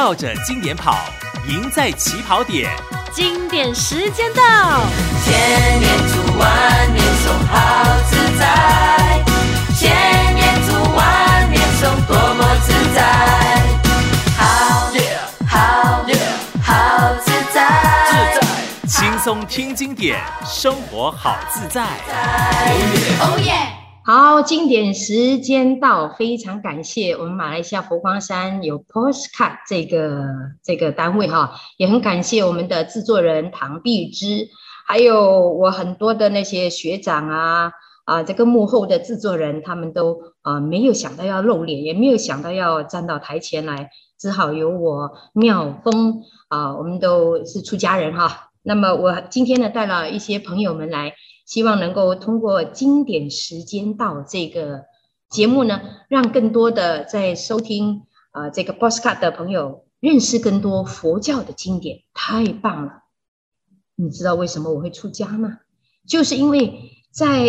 [0.00, 0.96] 绕着经典跑，
[1.46, 2.70] 赢在起跑点。
[3.12, 4.80] 经典时间到，
[5.22, 9.22] 千年读万年诵，好自在。
[9.78, 12.98] 千年读万年诵，多么自在。
[14.38, 14.88] 好，
[15.46, 16.02] 好，
[16.62, 17.60] 好自在。
[18.08, 21.82] 自在，轻松听经典，生活好自在。
[23.20, 23.79] 哦耶！
[24.02, 30.24] 好，经典时间到，非常感谢我们马来西亚佛光山有 Postcard 这个
[30.64, 34.48] 这个单位哈，也很感谢我们的制作人唐碧芝，
[34.86, 37.72] 还有我很多的那些学长啊
[38.06, 48.48] 啊，这个幕后的制作人，他们都啊没有想到要露脸，也没有想到要站到台前来，只好由我妙峰啊，我们都是出家人哈。
[48.62, 51.12] 那么我今天呢带了一些朋友们来。
[51.50, 54.84] 希望能够通过经典时间到这个
[55.28, 63.02] 节目呢，让更多的在收听啊、这个 boss card 的朋友认识更多佛教的经典，太棒了！
[63.96, 65.58] 你知道为什么我会出家吗？
[66.06, 67.44] 就是因为在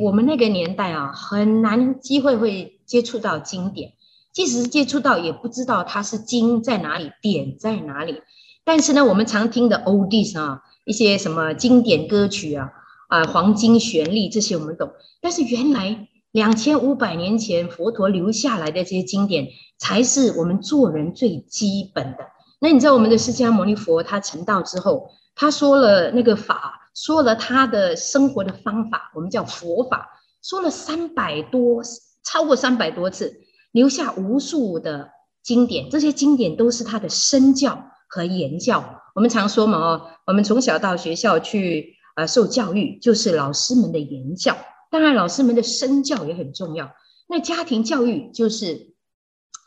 [0.00, 3.94] 我们那个年代啊，很难机会会接触到经典，
[4.34, 8.20] 即使是接触到，也不知道它是经在哪里，典在哪里。
[8.66, 12.70] 但是呢，我们常听的 ODS 啊，一些什么经典歌曲啊。
[13.08, 14.90] 啊，黄金旋律这些我们懂，
[15.20, 22.26] 但是原来两千五百年前佛陀留下来的这些经典，才是我们做人最基本的。
[22.58, 30.08] 那你知道我们的释迦牟尼佛他成道之后，他说了那个法，说了他的生活的方法，我们叫佛法，
[30.42, 31.82] 说了三百多，
[32.24, 33.40] 超过三百多次，
[33.70, 35.10] 留下无数的
[35.42, 39.02] 经典，这些经典都是他的身教和言教。
[39.14, 41.95] 我们常说嘛，哦，我们从小到学校去。
[42.16, 44.56] 啊，受教育就是老师们的言教，
[44.90, 46.90] 当然老师们的身教也很重要。
[47.28, 48.94] 那家庭教育就是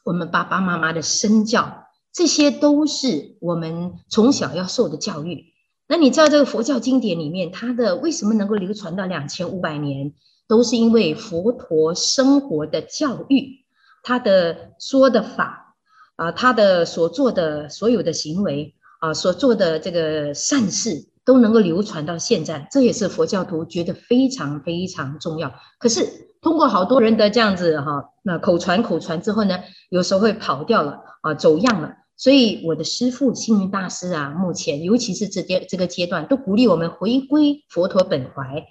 [0.04, 5.46] 我们爸爸妈妈的身教，这些都是我们从小要受的教育。
[5.88, 10.14] 那你知道这个佛教经典里面，它的为什么能够流传到两千五百年，
[10.48, 13.64] 都是因为佛陀生活的教育，
[14.02, 15.76] 他的说的法
[16.16, 21.06] 啊，他的所做的所有的行为啊，所做的这个善事。
[21.30, 25.54] 都能够流传到现在，这也是佛教徒觉得非常非常重要。
[25.78, 29.60] 可是通过好多人的这样子哈，那口传口传之后呢，
[29.92, 31.94] 有时候会跑掉了啊，走样了。
[32.18, 38.66] 所以我的师父星云大师啊，目前尤其是这阶这个阶段，都鼓励我们回归佛陀本怀。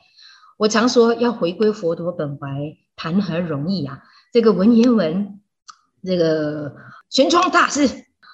[0.56, 2.48] 我常说要回归佛陀本怀，
[2.96, 4.02] 谈何容易啊！
[4.32, 5.38] 这个文言文，
[6.02, 6.74] 这个
[7.08, 7.88] 玄奘大师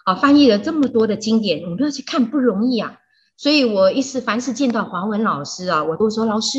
[0.06, 2.96] 啊，翻译了这么多的经典，我们要去看不容易啊。
[3.36, 6.58] 所以，我一时凡是见到华文老师啊，我都说老师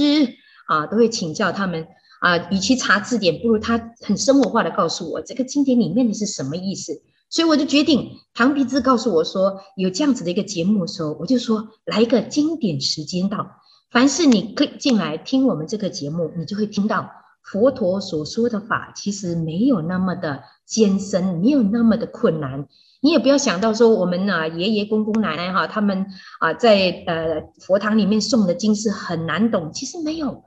[0.68, 1.88] 啊，都会请教他们
[2.19, 2.38] 啊。
[2.52, 7.02] 与其查字典，不如他很生活化的告诉我这个经典里面的是什么意思。
[7.30, 13.47] 所以，我就决定，唐鼻子告诉我说有这样子的一个节目的时候，我就说来一个经典时间到。
[13.90, 17.09] 凡是你 click 进来听我们这个节目，你就会听到
[17.51, 22.67] 佛陀所说的法，其实没有那么的艰深，没有那么的困难。
[23.01, 26.07] 你也不要想到说我们啊，爷爷公公奶奶哈，他们
[26.39, 30.44] 啊，在呃佛堂里面诵的经是很难懂，其实没有，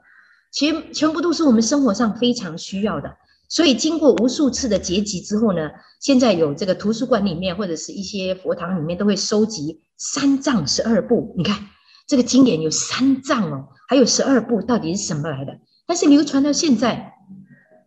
[0.51, 3.17] 其实全部都是我们生活上非常需要的。
[3.49, 5.71] 所以经过无数次的结集之后呢，
[6.01, 11.33] 现在有这个图书馆里面或者是一些佛堂里面都会收集三藏十二部。
[11.37, 11.67] 你看
[12.09, 15.53] 这个经典有三藏哦，还有十二部，到底是什么来的？
[15.89, 17.15] 但是流传到现在，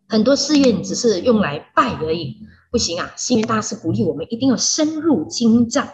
[0.09, 2.37] 很多寺院只是用来拜而已。
[2.71, 3.13] 不行啊！
[3.15, 5.87] 星云大师鼓励我们一定要深入经藏。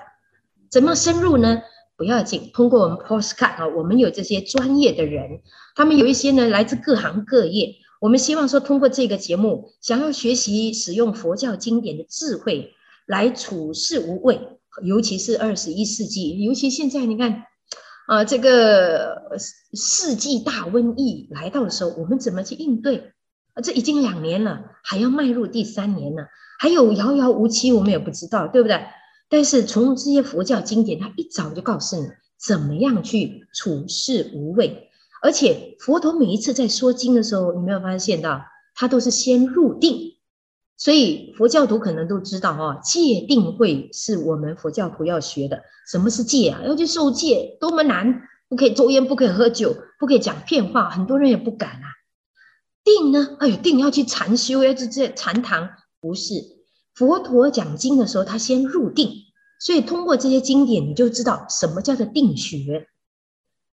[0.70, 1.62] 怎么深入呢？
[1.98, 5.42] 不要紧，通过我们 Postcard 啊，我们有这些专业的人，
[5.76, 7.76] 他们有一些呢来自各行各业。
[8.00, 12.74] 我们希望说，通过这个节目，想要学习使用佛教经典的智慧
[13.08, 14.40] 来处事无畏，
[14.84, 17.44] 尤其是二十一世纪，尤其现在你看
[18.08, 19.38] 啊，这个
[19.74, 23.12] 世纪大瘟疫来到的时候，我们怎么去应对？
[23.54, 26.28] 啊，这已经两年了，还要迈入第三年了。
[26.58, 28.82] 还有遥遥无期，我们也不知道，对不对？
[29.30, 32.08] 但是从这些佛教经典，它一早就告诉你
[32.40, 34.90] 怎么样去处事无畏。
[35.22, 38.42] 而且佛陀每一次在说经的时候，你没有发现到，
[38.74, 40.17] 他都是先入定。
[40.78, 45.64] 所以佛教徒可能都知道哦，戒定慧是我们佛教徒要学的。
[45.92, 46.62] 什么是戒啊？
[46.66, 48.22] 要去受戒，多么难！
[48.48, 51.88] 不可以抽烟，不可以喝酒，不可以讲骗话，很多人也不敢啊。
[52.84, 53.38] 定呢？
[53.40, 55.70] 哎呦，定要去禅修，要去这禅堂。
[56.00, 56.36] 不是
[56.94, 59.12] 佛陀讲经的时候，他先入定，
[59.60, 62.88] 所以通过这些经典，你就知道什么叫做定学。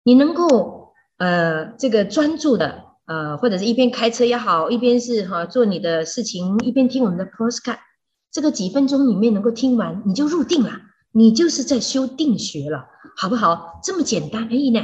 [0.03, 7.79] 你能够呃这个专注的呃，或者是一边开车也好，一边是哈、做你的事情，一边听我们的 Postcard，
[8.31, 10.71] 这个几分钟里面能够听完，你就入定了，
[11.11, 12.85] 你就是在修定学了，
[13.17, 13.79] 好不好？
[13.83, 14.79] 这么简单而已呢。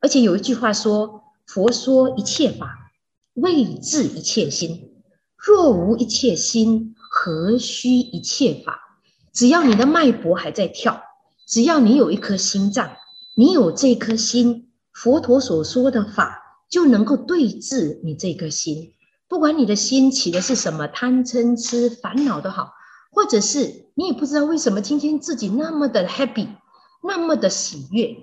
[0.00, 2.92] 而且有一句话说：“佛说一切法，
[3.34, 5.02] 为治一切心。
[5.36, 8.80] 若无一切心，何须一切法？”
[9.34, 11.00] 只要你的脉搏还在跳，
[11.46, 12.90] 只要你有一颗心脏，
[13.36, 16.37] 你有这颗心，佛陀所说的法
[16.68, 18.92] 就能够对治你这颗心。
[19.28, 22.72] 不管你的心起的是什么贪嗔痴烦恼都好。
[23.10, 26.46] 或者是你也不知道为什么今天自己那么的 happy，
[27.02, 28.16] 那么的喜悦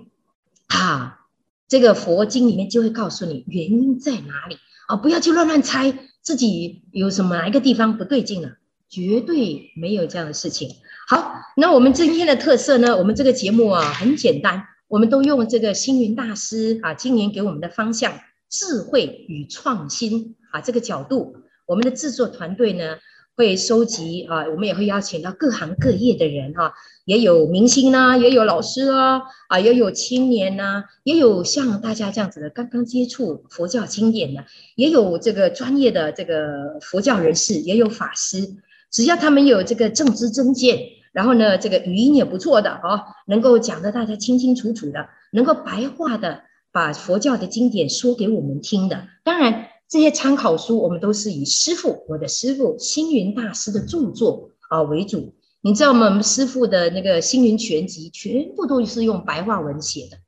[0.68, 1.26] 啊，
[1.68, 4.56] 这个佛经里面就会告诉你原因在哪里
[4.86, 8.52] 啊，不要去乱乱猜自己有什么哪一个地方不对劲了，
[8.88, 10.70] 绝对没有这样的事情。
[11.08, 18.12] 好，那我们今天的特色呢，我们这个节目啊很简单，我们都用这个星云大师啊今年给我们的方向，
[18.48, 22.96] 智慧与创新啊这个角度，我们的制作团队呢。
[23.38, 26.72] 会收集啊，我们也会邀请到各行各业的人哈、啊，
[27.04, 34.42] 也有明星呐、啊，也有老师啊，啊，也有青年呐、啊，也有像大家这样子的刚刚接触佛教经典的，
[34.74, 38.54] 也有这个专业的这个佛教人士，也有法师，
[38.90, 40.80] 只要他们有这个正知正见，
[41.12, 46.40] 然后呢，这个语音也不错的啊，能够讲得大家清清楚楚的，能够白话的
[46.76, 49.70] 把佛教的经典说给我们听的，当然。
[49.88, 55.32] 这些参考书，我们都是以师父，我的师父星云大师的著作啊为主。
[55.60, 56.06] 你知道吗？
[56.06, 60.18] 我们师父的那个《星云全集》全部都是用白话文写的，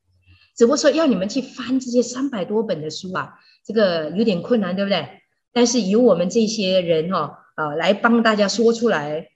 [0.56, 3.34] 只不过说要你们去翻这些三百多本的书啊，
[3.66, 5.08] 这个有点困难，对不对？
[5.52, 9.30] 但是由我们这些人哈啊来帮大家说出来，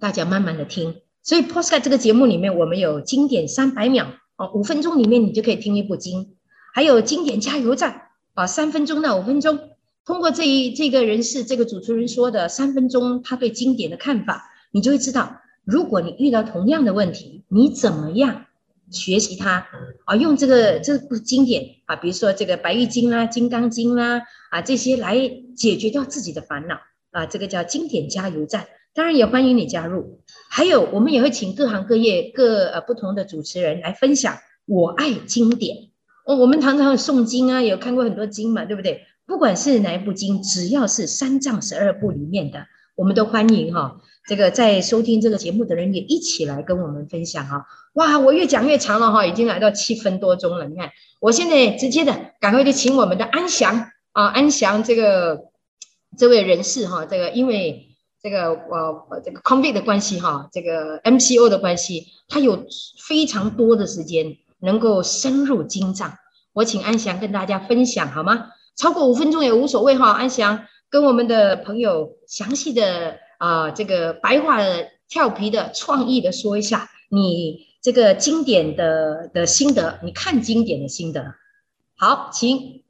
[0.00, 1.02] 大家慢慢的听。
[1.22, 4.06] 所以 Podcast 这个节目里面，我们有经典三百秒
[4.42, 6.34] 哦，五分钟里面你就可以听一部经，
[6.74, 8.08] 还有经典加油站。
[8.34, 9.58] 啊，三分钟到五分钟，
[10.06, 18.46] 通过这一这个人士这个主持人说的三分钟，他对经典的看法，你就会知道，如果你遇到同样的问题，你怎么样
[18.90, 19.68] 学习它
[20.06, 20.16] 啊？
[20.16, 26.80] 用这个这部经典啊，比如说这个《白玉经》啦，《金刚经》啦啊，这些来解决掉自己的烦恼
[27.10, 28.66] 啊，这个叫经典加油站。
[28.94, 30.21] 当然也欢迎你加入。
[30.54, 34.36] 还有，我们也会请各行各业各呃不同的主持人来分享。
[34.66, 35.88] 我爱经典。
[36.26, 39.06] 哦，我们常常诵经啊，有看过很多经嘛，对不对？
[39.24, 42.66] 不管是哪一部经，只要是三藏十二部里面的，
[42.96, 44.00] 我们都欢迎哈、哦。
[44.28, 47.64] 这个在收听这个节目的人也一起来跟我们分享哈、
[47.94, 50.68] 哇，我越讲越长了哈，已经来到七分多钟了。
[50.68, 55.46] 你看，我现在直接的赶快就请我们的安详啊，安详这个
[56.18, 57.91] 这位人士哈，这个因为
[58.22, 62.66] 这个呃这个 COVID 的关系哈，这个 MCO 的关系，他有
[63.06, 64.36] 非常多的时间。
[64.64, 66.16] 能够深入经藏，
[66.52, 68.50] 我请安详跟大家分享好吗？
[68.76, 70.12] 超过五分钟也无所谓哈。
[70.12, 81.34] 安详跟我们的朋友详细的啊、呃，这个白话的、跳皮的、创意的说一下你这个经典的的心得，你看经典的心得。
[81.96, 82.84] 好，请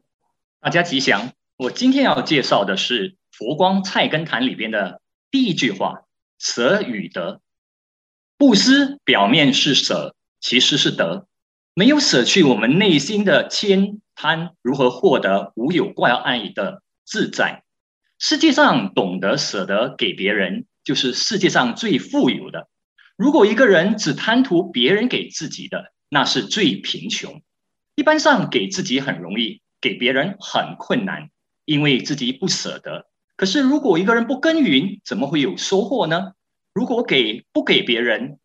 [0.61, 1.31] 大家吉祥。
[1.57, 5.01] 我今天要介绍的是《佛光菜根谭》里边的
[5.33, 6.03] 第一句话：
[6.39, 7.41] 舍与得。
[8.37, 11.27] 布施表面是舍，其实是得。
[11.73, 17.65] 没有舍去我们内心的慳贪，如何获得无有挂碍的自在？
[18.19, 22.69] 世界上懂得舍得给别人，就是世界上最富有的。
[23.17, 27.43] 如果一个人只贪图别人给自己的，那是最贫穷。
[27.95, 31.31] 一般上给自己很容易，给别人很困难，
[31.65, 33.07] 因为自己不舍得。
[33.37, 36.33] 可是如果一个人不耕耘，怎么会有收获呢？
[36.75, 38.39] 如果给不给别人，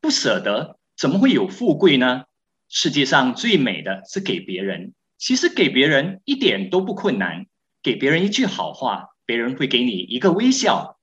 [0.00, 2.24] 不舍得，怎么会有富贵呢？
[2.68, 7.46] 世界上最美的是给别人，其实给别人一点都不困难。
[7.82, 10.98] 给别人一句好话，别人会给你一个微笑；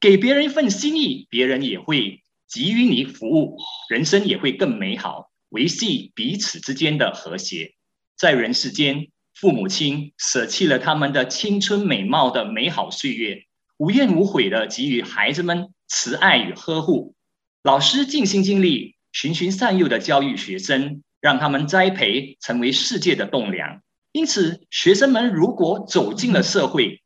[0.00, 7.74] 给别人一份心意，别人也会给予你服务，人生也会更美好，维系彼此之间的和谐。
[8.16, 13.44] 在人世间，父母亲舍弃了他们的青春美貌的美好岁月，
[13.76, 17.14] 无怨无悔的给予孩子们慈爱与呵护；
[17.62, 18.96] 老师尽心尽力。
[19.14, 23.82] 循循善诱的教育学生，让他们栽培成为世界的栋梁。
[24.10, 27.02] 因此，学生们如果走进了社会，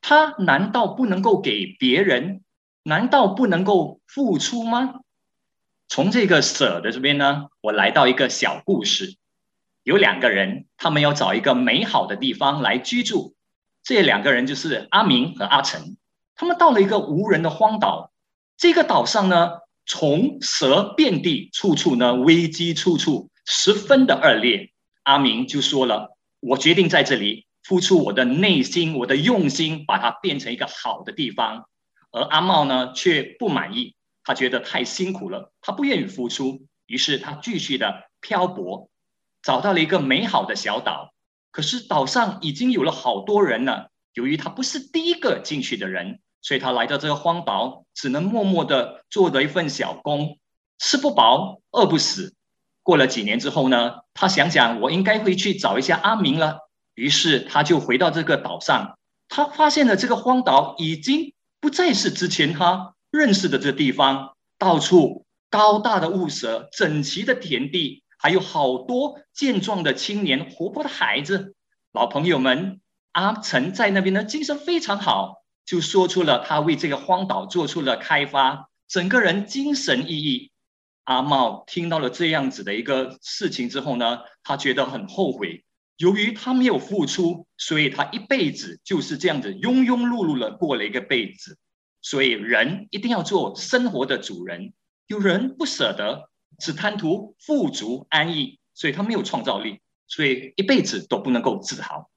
[0.00, 2.42] 他难道不能够给别人？
[2.82, 4.94] 难道不能够付出吗？
[5.86, 9.16] 从这个舍的这边呢，我来到一个小故事。
[9.84, 13.36] 有两个人，他们要找一个美好的地方来居住。
[13.82, 15.96] 这两个人就是阿明和阿成。
[16.34, 18.10] 他们到了一个无人的荒岛。
[18.56, 24.72] 这个岛上呢，虫蛇遍地，处处呢危机处处，十分的恶劣。
[25.02, 31.68] 阿明就说了：“我决定在这里付出我的内心，我的用心，把它变成一个好的地方。”
[32.10, 38.88] 而阿茂呢却不满意，他觉得太辛苦了，他不愿意付出，于是他继续的漂泊，
[39.44, 41.12] 找到了一个美好的小岛。
[41.50, 50.38] 可是岛上已经有了好多人了，由于他不是第一个进去的人，所以他来到这个荒岛，只能默默的做了一份小工，
[50.78, 52.34] 吃不饱，饿不死。
[52.82, 56.58] 过了几年之后呢，他想想，我应该会去找一下阿明了。
[56.94, 58.98] 于是他就回到这个岛上，
[59.28, 71.54] 他发现了这个荒岛已经不再是之前他认识的这地方，到处高大的雾社，整齐的田地，还有好多健壮的青年，活泼的孩子，
[71.92, 72.80] 老朋友们。
[73.12, 80.48] 阿成在那边呢，精神非常好，就说出了他为这个荒岛做出了开发，整个人精神奕奕。
[81.02, 85.62] 阿茂听到了这样子的一个事情之后呢，他觉得很后悔，
[85.98, 91.58] 由于他没有付出，所以他一辈子就是这样子庸庸碌碌的过了一个辈子。
[92.00, 94.72] 所以人一定要做生活的主人。
[95.08, 102.10] 有人不舍得，只贪图富足安逸，所以他没有创造力，所以一辈子都不能够自豪。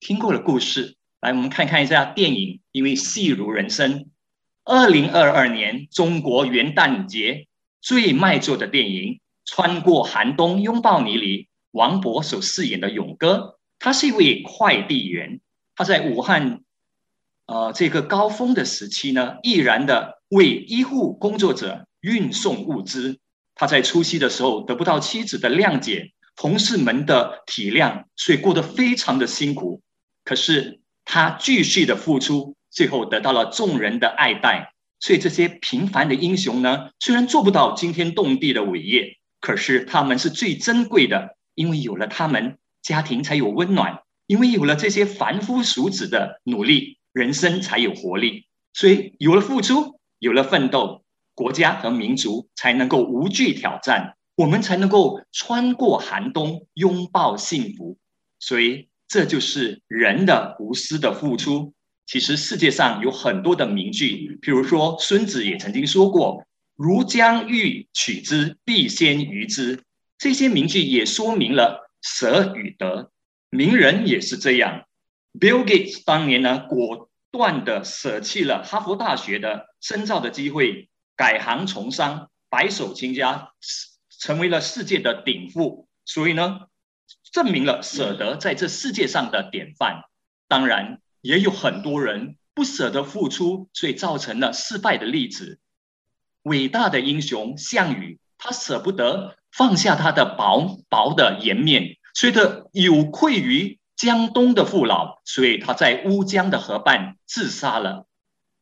[0.00, 4.10] 听过了故事，来我们看看一下电影，因为戏如人生。
[4.64, 7.48] 二零二二年中国元旦节。
[7.86, 9.12] 最卖座的电影
[9.44, 15.42] 《穿过寒冬拥抱你》里，王博所饰演的勇哥，他是一位快递员。
[15.76, 16.62] 他在武汉，
[17.44, 23.20] 呃，这个高峰的时期呢，毅然的为医护工作者运送物资。
[23.54, 29.80] 他在除夕的时候得不到妻子的谅解，同事们的体谅，所以过得非常的辛苦。
[30.24, 34.72] 可是他继续的付出，最后得到了众人的爱戴。
[35.00, 48.46] 所以这些平凡的英雄呢，虽然做不到惊天动地的伟业，可是他们是最珍贵的，因为有了他们，家庭才有温暖；因为有了这些凡夫俗子的努力，人生才有活力。
[48.72, 51.03] 所以有了付出，有了奋斗，
[51.34, 57.98] 国家和民族才能够无惧挑战，我们才能够穿过寒冬，拥抱幸福。
[58.38, 61.74] 所以这就是人的无私的付出。
[62.06, 66.44] 其实世界上有很多的名句，比如说孙子也曾经说过
[66.76, 69.82] ：“如将欲取之，必先予之。”
[70.18, 73.10] 这些名句也说明了舍与得。
[73.50, 74.84] 名人也是这样
[75.38, 83.52] ，Bill Gates 当年呢，果断地舍弃了哈佛大学的深造的机会，改行从商，白手兴家，
[84.20, 85.88] 成为了世界的顶富。
[86.04, 86.60] 所以呢，
[87.32, 90.02] 证明了舍得在这世界上的典范。
[90.48, 91.00] 当然。
[91.26, 95.58] 也有很多人不舍得付出，所以造成了失败的例子。
[96.42, 108.06] 伟大的英雄项羽，他舍不得放下他的薄薄的颜面，所以他有愧于江东的父老，所以他在乌江的河畔自杀了。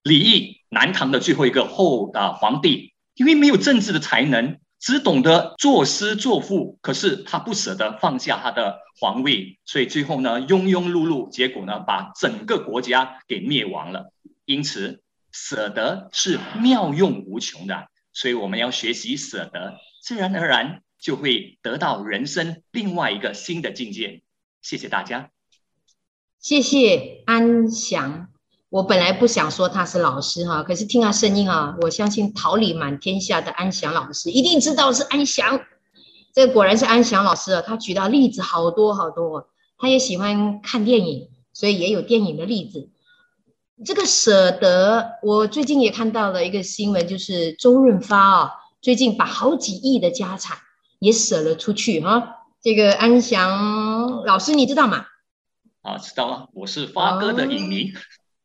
[0.03, 4.59] 李毅，南唐的最后一个后的皇帝，因为没有政治的才能。
[4.85, 14.13] 只懂得作诗作赋，可是他不舍得放下他的皇位，所以最后呢，庸庸碌碌，结果呢，把整个国家给灭亡了。
[14.45, 24.25] 因此，舍得是妙用无穷的，所以我们要学习舍得，自然而然就会得到人生另外一个新的境界。
[24.63, 25.31] 谢谢大家，
[26.41, 28.32] 谢谢安祥。
[28.73, 35.61] 我本来不想说他是老师哈，可是听他声音啊，我相信桃李满天下的安祥老师一定知道是安祥。
[36.33, 39.51] 这果然是安祥老师啊，他举到例子好多好多。
[39.77, 42.89] 他也喜欢看电影，所以也有电影的例子。
[43.85, 50.57] 这个舍得，我最近也看到了一个新闻，就是周润发啊，最近把好几亿的家产
[50.99, 52.37] 也舍了出去哈。
[52.63, 55.05] 这个安祥老师你知道吗？
[55.83, 57.91] 啊，知道了，我是发哥的影迷。
[57.91, 58.01] 哦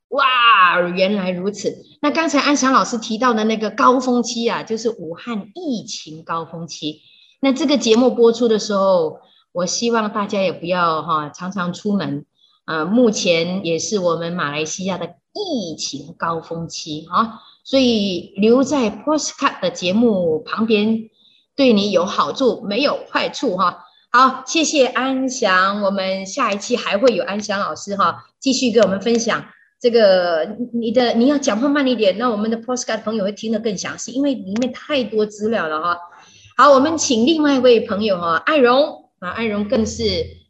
[0.10, 1.84] 哇，原来如此。
[2.02, 7.02] 那刚才安祥老师提到的那个高峰期啊，就是武汉疫情高峰期。
[7.42, 9.20] 那这个节目播出的时候，
[9.52, 12.26] 我希望大家也不要哈常常出门。
[12.66, 21.10] 呃，目前也是我们马来西亚的疫情高峰期啊，所以留在 Postcard 的节目旁边，
[21.56, 23.84] 对你有好处没有坏处哈。
[24.12, 29.46] 好，谢谢安祥，我们下一期还会有安祥老师哈，继续给我们分享。
[29.80, 36.00] 这个你的你要讲话慢一点，那我们的 Postcard 朋友会听得更详细，因为里面太多资料了哈。
[36.58, 40.04] 好，我们请另外一位朋友哈，艾荣啊，艾荣更是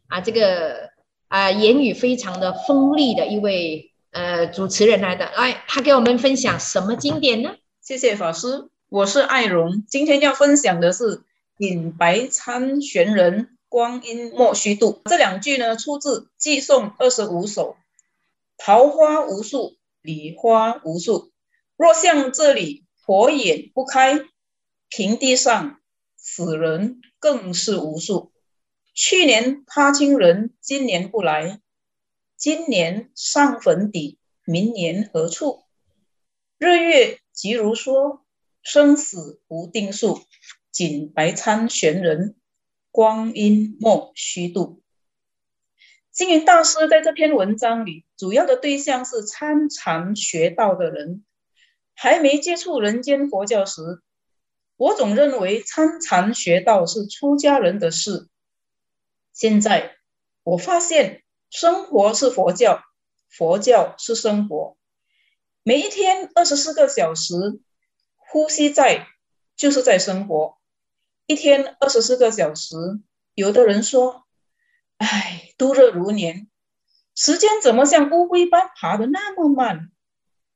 [0.06, 0.88] 啊这个
[1.28, 7.56] 啊言语非常的锋利的一位呃主持人来的，来他给我们分享什么经典呢？
[7.82, 11.16] 谢谢法师，我是艾荣，今天要分享的是
[11.58, 17.76] 《隐白参玄人，光阴莫虚度》这两句呢，出自《寄颂二十五首》。
[18.58, 21.32] 桃花无数，梨花无数，
[21.76, 24.18] 若像这里火眼不开，
[24.88, 25.80] 平地上
[26.16, 28.32] 死人更是无数。
[28.92, 31.60] 去年他亲人，今年不来，
[32.36, 35.62] 今年上坟底，明年何处？
[36.58, 38.26] 日月即如说，
[38.62, 40.20] 生死无定数，
[40.72, 42.36] 仅白参玄人，
[42.90, 44.82] 光阴莫虚度。
[46.18, 51.24] 星云大师在这篇文章里，主要的对象是参禅学道的人。
[51.94, 54.02] 还没接触人间佛教时，
[54.76, 58.26] 我总认为参禅学道是出家人的事。
[59.32, 59.94] 现在
[60.42, 62.82] 我发现，生活是佛教，
[63.28, 64.76] 佛教是生活。
[65.62, 67.60] 每一天二十四个小时，
[68.16, 69.06] 呼吸在，
[69.54, 70.58] 就是在生活。
[71.26, 72.74] 一天二十四个小时，
[73.36, 74.26] 有的人说
[74.98, 76.48] ：“哎，度日如年，
[77.14, 79.90] 时间怎么像乌龟般爬得那么慢？”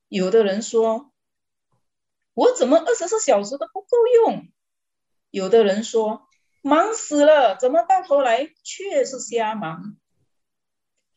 [0.09, 1.11] 有的人说
[2.35, 4.49] ：“我怎么二十四小时都不够用？”
[5.33, 6.29] 有的人说。
[6.65, 9.97] 忙死了，怎么到头来却是瞎忙？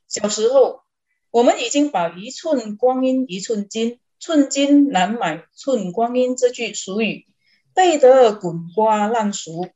[0.07, 0.81] 小时候，
[1.29, 7.27] 我们已经把“一寸光阴一寸金，寸金难买寸光阴”这句俗语
[7.75, 9.69] 背得滚瓜烂熟。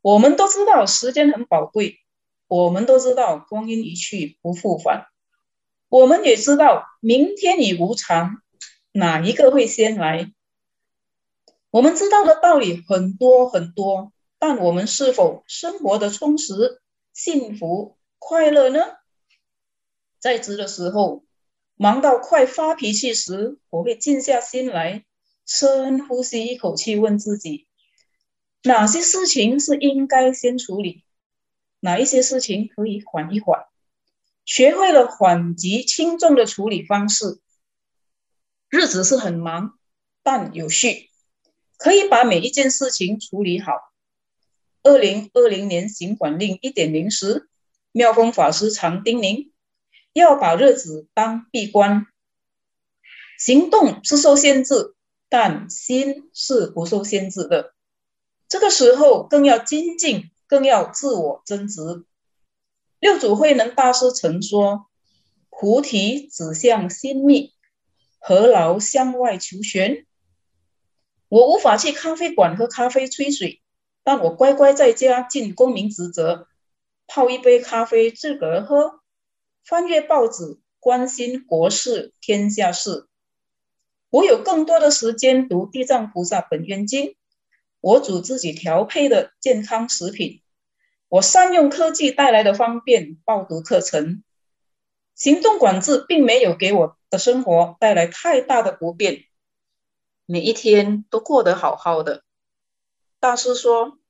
[0.00, 2.00] 我们都知道时间很宝贵，
[2.48, 5.06] 我们都知道光阴一去不复返，
[5.88, 8.42] 我们也知道明天已无常，
[8.92, 10.32] 哪一个会先来？
[11.70, 14.12] 我们知道的道理很多很多。
[14.38, 16.82] 但我们是否生活的充实、
[17.14, 18.82] 幸福、快乐呢？
[20.18, 21.24] 在职的时候，
[21.74, 25.06] 忙到快发脾气时，我会静下心来，
[25.46, 27.66] 深呼吸一口气，问自己：
[28.62, 31.05] 哪些事情是应该先处理？
[31.86, 33.64] 哪一些事情可以缓一缓？
[34.44, 37.40] 学会了缓急轻重的处理方式，
[38.68, 39.78] 日子是很忙，
[40.24, 41.10] 但有序，
[41.76, 43.72] 可以把每一件事情处理好。
[44.82, 47.48] 二零二零年行管令一点零时，
[47.92, 49.52] 妙峰法师常叮咛，
[50.12, 52.08] 要把日子当闭关，
[53.38, 54.96] 行动是受限制，
[55.28, 57.74] 但心是不受限制的。
[58.48, 62.04] 这个时候更要精进，更要自我增值。
[62.98, 64.86] 六祖慧能大师曾说
[65.50, 67.52] ：“菩提指向心密，
[68.18, 70.06] 何劳向外求玄？”
[71.28, 73.60] 我无法去咖啡馆喝咖啡吹水。
[74.08, 76.46] 但我乖乖在家尽公民职责，
[77.08, 79.00] 泡一杯咖啡自个儿喝，
[79.64, 83.08] 翻阅报纸，关心国事天下事。
[84.08, 87.06] 我有更多的时间读《地藏菩萨本愿经》，
[87.86, 90.42] 我主自己调配的健康食品，
[91.06, 94.24] 我善用科技带来的方便报读课程。
[95.14, 99.26] 行动管制并没有给我的生活带来太大的不便，
[100.26, 102.24] 每一天都过得好好的。
[103.20, 104.00] 大师说：“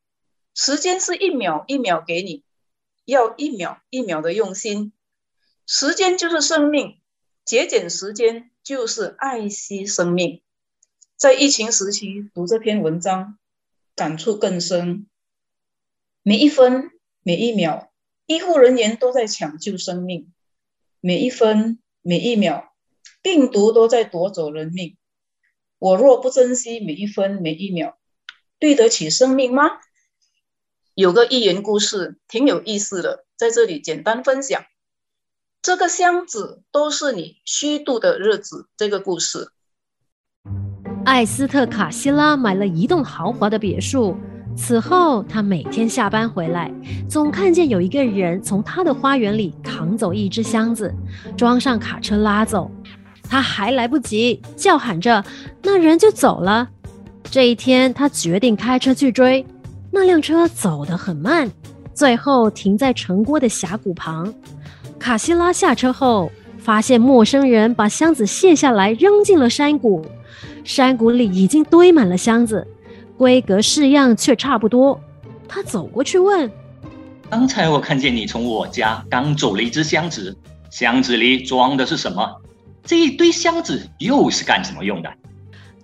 [0.57, 2.45] 时间是一秒一秒给你，
[3.05, 4.95] 要一秒一秒的用心。
[5.67, 6.99] 时间就是生命，
[7.45, 10.41] 节俭时间就是爱惜生命。”
[11.19, 13.39] 在疫情时期读这篇文章，
[13.97, 15.09] 感触更深。
[16.23, 16.91] 每一分
[17.23, 17.91] 每一秒，
[18.27, 20.27] 医护人员都在抢救生命；
[21.01, 22.73] 每一分每一秒，
[23.23, 24.97] 病毒都在夺走人命。
[25.79, 27.99] 我若不珍惜每一分每一秒，
[28.59, 29.65] 对得起生命吗？
[30.95, 34.65] 有个寓言故事挺有意思的，在这里简单分享。
[35.63, 38.69] 这个箱子都是你虚度的日子。
[38.77, 39.51] 这个故事，
[41.07, 44.16] 艾斯特卡西拉买了一栋豪华的别墅。
[44.57, 46.69] 此后，他每天下班回来，
[47.09, 50.92] 总看见有一个人从他的花园里扛走一只箱子，
[51.37, 52.69] 装上卡车拉走。
[53.23, 55.25] 他还来不及叫喊着，
[55.62, 56.69] 那人就走了。
[57.31, 59.47] 这一天，他决定开车去追，
[59.92, 61.49] 那辆车走得很慢，
[61.95, 64.35] 最后停在城郭的峡谷旁。
[64.99, 70.05] 卡西拉下车后，发现陌生人把箱子卸下来扔进了山谷，
[70.66, 72.66] 山谷里已经堆满了箱子，
[73.16, 75.00] 规格式样却差不多。
[75.46, 76.50] 他走过去问
[77.31, 80.37] ：“刚才我看见你从我家刚走了一只箱子，
[80.68, 82.29] 箱子里装的是什么？
[82.83, 85.11] 这一堆箱子又是干什么用的？”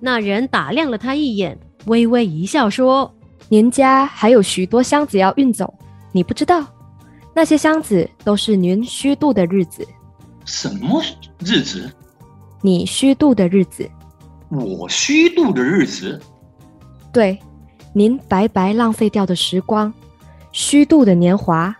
[0.01, 3.15] 那人打量了他一眼，微微一笑说
[3.49, 5.73] ：“您家还有许多箱子要运走，
[6.11, 6.67] 你不知道，
[7.33, 9.87] 那些箱子都是您虚度的日子。
[10.45, 11.01] 什么
[11.39, 11.89] 日子？
[12.61, 13.89] 你虚度的日子。
[14.53, 16.21] 我虚度的日子？
[17.11, 17.39] 对，
[17.95, 19.91] 您白白浪费掉的时光，
[20.53, 21.75] 虚度的年华。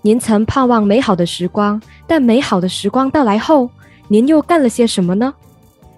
[0.00, 3.68] 您曾盼望美好的时光，但美好的时光到来后，
[4.06, 5.34] 您又干了些什么呢？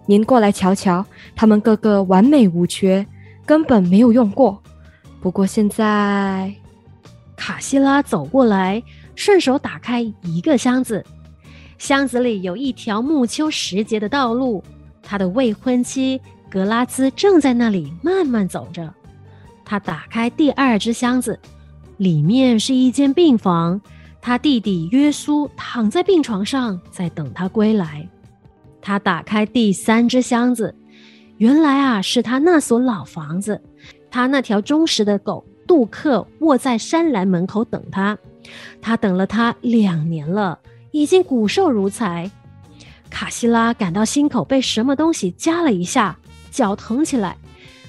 [0.07, 3.07] 您过来瞧瞧，他们个个完美无缺，
[3.45, 4.59] 根本没有用过。
[5.21, 6.51] 不过现在，
[7.37, 8.83] 卡西拉走过来，
[9.15, 11.05] 顺手打开一个箱子，
[11.77, 14.65] 箱子里有一条木丘石阶的道路，
[15.09, 18.93] 他的未婚妻格拉兹正在那里慢慢走着。
[19.65, 21.39] 他打开第二只箱子，
[21.97, 23.81] 里面是一间病房，
[24.21, 28.09] 他弟弟约苏躺在病床上，在等他归来。
[28.83, 30.75] 他打开第三只箱子，
[31.39, 33.63] 原来啊是他那所老房子，
[34.11, 38.19] 他那条忠实的狗杜克卧在山栏门口等他，
[38.81, 40.59] 他等了他两年了，
[40.93, 42.31] 已经骨瘦如柴。
[43.19, 46.19] 卡西拉感到心口被什么东西夹了一下，
[46.51, 47.39] 脚疼起来。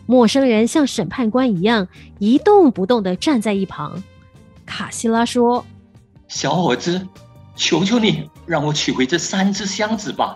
[0.05, 1.85] 陌生人像审判官一样
[2.17, 4.01] 一动不动地站在一旁。
[4.65, 5.65] 卡西拉说
[6.29, 7.05] ：“小伙子，
[7.57, 10.33] 求求你让我取回这三只箱子吧！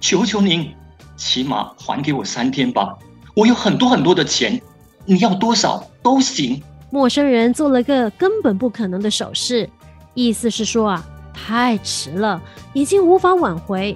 [0.00, 0.74] 求求您，
[1.14, 2.96] 起码还给我三天吧！
[3.34, 4.58] 我有很多很多的钱，
[5.04, 9.68] 你要多少都行。”陌生人做了个根本不可能的手势，
[10.14, 12.40] 意思是说啊，太迟了，
[12.72, 13.94] 已经无法挽回。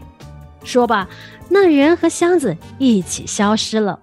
[0.66, 1.09] 说吧，
[1.48, 4.00] 那人和箱子一起消失了。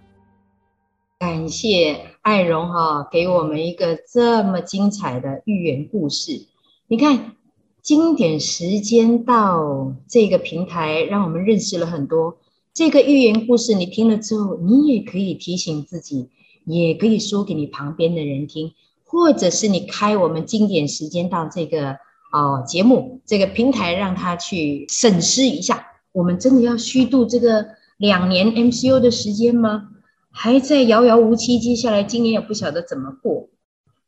[1.20, 6.48] 感谢艾荣哈，给我们一个这么精彩的寓言故事。
[6.88, 7.36] 你看，
[7.82, 12.38] 经典时间到这个平台，让我们认识了很多
[12.74, 13.74] 这个寓言故事。
[13.76, 16.30] 你听了之后，你也可以提醒自己，
[16.66, 18.74] 也可以说给你旁边的人听，
[19.06, 21.98] 或者是你开我们经典时间到这个
[22.32, 27.66] 哦节目这个平台，让他去审视一下，我们真的要虚度这个
[27.98, 29.90] 两年 MCO 的时间吗？
[30.32, 33.50] 还在遥遥无期，接下来今年也不晓得怎么过，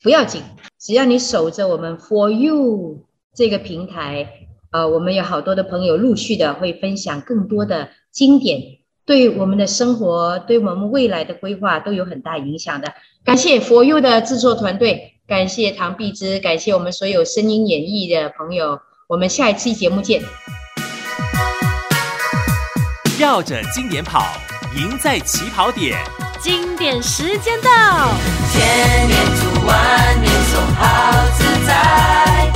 [0.01, 0.41] 不要紧，
[0.79, 12.93] 只要你守着我们 For You 这个平台，呃，我们有好多的朋友陆续的会分享更多的经典，对我们的生活，对我们未来的规划都有很大影响的。
[13.23, 20.21] 感谢 For You 的制作团队，感谢唐碧芝，感谢我们所有声音演绎的朋友，我们下一期节目见。
[23.17, 24.25] 绕着经典跑。
[24.75, 25.97] 赢在起跑点，
[26.41, 27.71] 经典时间到，
[28.51, 30.84] 千年读万年诵，好
[31.38, 32.51] 自在。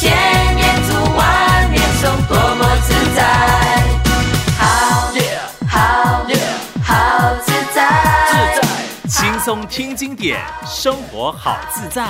[0.00, 3.20] 千年读万年诵，多么自在。
[4.56, 5.12] 好，
[5.68, 6.24] 好，
[6.82, 7.78] 好自在。
[8.30, 8.66] 自在，
[9.10, 12.02] 轻松听经典，生活好自在。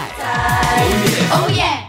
[1.33, 1.88] 哦耶！